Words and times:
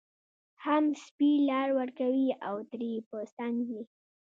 هم 0.63 0.83
څپې 1.01 1.31
لار 1.49 1.69
ورکوي 1.79 2.29
او 2.47 2.55
ترې 2.69 2.91
په 3.09 3.17
څنګ 3.37 3.55
ځي 3.69 3.81